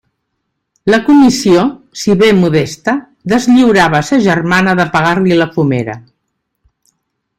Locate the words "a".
3.99-4.09